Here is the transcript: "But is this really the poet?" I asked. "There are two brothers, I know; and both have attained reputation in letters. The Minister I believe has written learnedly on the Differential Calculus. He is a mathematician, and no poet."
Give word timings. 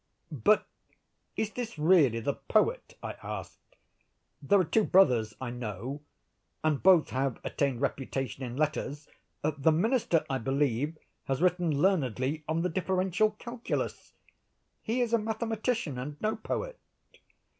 "But 0.31 0.65
is 1.37 1.51
this 1.51 1.77
really 1.77 2.19
the 2.19 2.33
poet?" 2.33 2.97
I 3.03 3.11
asked. 3.21 3.75
"There 4.41 4.59
are 4.59 4.63
two 4.63 4.83
brothers, 4.83 5.35
I 5.39 5.51
know; 5.51 6.01
and 6.63 6.81
both 6.81 7.11
have 7.11 7.39
attained 7.43 7.81
reputation 7.81 8.43
in 8.43 8.57
letters. 8.57 9.07
The 9.43 9.71
Minister 9.71 10.25
I 10.27 10.39
believe 10.39 10.97
has 11.25 11.39
written 11.39 11.69
learnedly 11.79 12.43
on 12.47 12.63
the 12.63 12.69
Differential 12.69 13.33
Calculus. 13.37 14.13
He 14.81 15.01
is 15.01 15.13
a 15.13 15.19
mathematician, 15.19 15.99
and 15.99 16.19
no 16.19 16.35
poet." 16.35 16.79